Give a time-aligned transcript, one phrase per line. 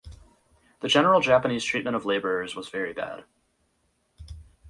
[0.79, 3.23] The general Japanese treatment of laborers was very bad.